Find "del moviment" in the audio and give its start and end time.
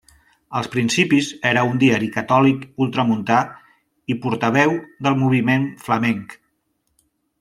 5.09-5.69